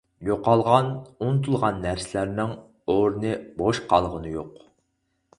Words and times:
يوقالغان، 0.27 0.87
ئۇنتۇلغان 1.25 1.75
نەرسىلەرنىڭ 1.83 2.53
ئورنى 2.93 3.33
بوش 3.61 3.83
قالغىنى 3.93 4.33
يوق. 4.37 4.57